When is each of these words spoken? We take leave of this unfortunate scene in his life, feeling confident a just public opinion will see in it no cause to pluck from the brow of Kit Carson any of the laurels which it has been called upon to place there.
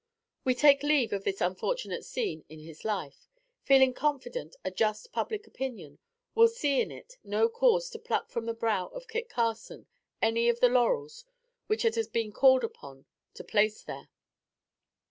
We 0.43 0.55
take 0.55 0.81
leave 0.81 1.13
of 1.13 1.25
this 1.25 1.41
unfortunate 1.41 2.03
scene 2.03 2.43
in 2.49 2.57
his 2.59 2.83
life, 2.83 3.29
feeling 3.61 3.93
confident 3.93 4.55
a 4.65 4.71
just 4.71 5.11
public 5.11 5.45
opinion 5.45 5.99
will 6.33 6.47
see 6.47 6.81
in 6.81 6.89
it 6.89 7.19
no 7.23 7.47
cause 7.47 7.87
to 7.91 7.99
pluck 7.99 8.31
from 8.31 8.47
the 8.47 8.55
brow 8.55 8.87
of 8.87 9.07
Kit 9.07 9.29
Carson 9.29 9.85
any 10.19 10.49
of 10.49 10.59
the 10.59 10.69
laurels 10.69 11.23
which 11.67 11.85
it 11.85 11.93
has 11.93 12.07
been 12.07 12.31
called 12.31 12.63
upon 12.63 13.05
to 13.35 13.43
place 13.43 13.83
there. 13.83 14.09